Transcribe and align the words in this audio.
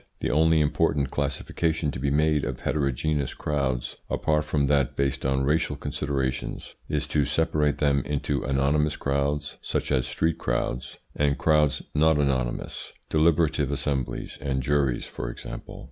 The 0.19 0.31
only 0.31 0.61
important 0.61 1.11
classification 1.11 1.91
to 1.91 1.99
be 1.99 2.09
made 2.09 2.43
of 2.43 2.61
heterogeneous 2.61 3.35
crowds, 3.35 3.97
apart 4.09 4.45
from 4.45 4.65
that 4.65 4.95
based 4.95 5.27
on 5.27 5.43
racial 5.43 5.75
considerations, 5.75 6.73
is 6.89 7.05
to 7.09 7.23
separate 7.23 7.77
them 7.77 8.01
into 8.03 8.43
anonymous 8.43 8.97
crowds, 8.97 9.59
such 9.61 9.91
as 9.91 10.07
street 10.07 10.39
crowds, 10.39 10.97
and 11.15 11.37
crowds 11.37 11.83
not 11.93 12.17
anonymous 12.17 12.93
deliberative 13.11 13.71
assemblies 13.71 14.39
and 14.41 14.63
juries, 14.63 15.05
for 15.05 15.29
example. 15.29 15.79